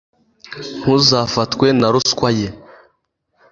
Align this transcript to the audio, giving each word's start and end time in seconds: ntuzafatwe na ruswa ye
ntuzafatwe 0.77 1.67
na 1.79 1.87
ruswa 1.93 2.29
ye 2.39 2.47